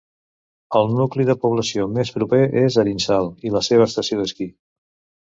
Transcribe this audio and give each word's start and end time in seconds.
El 0.77 0.87
nucli 0.99 1.25
de 1.27 1.35
població 1.43 1.85
més 1.97 2.11
proper 2.15 2.39
és 2.63 2.79
Arinsal 2.85 3.29
i 3.51 3.55
la 3.57 3.63
seva 3.69 3.87
estació 3.91 4.19
d'esquí. 4.23 4.49